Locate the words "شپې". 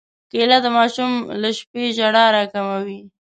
1.57-1.83